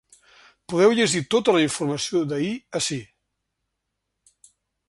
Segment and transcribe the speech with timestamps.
[0.71, 2.51] Podeu llegir tota la informació d’ahir
[2.81, 3.01] ací.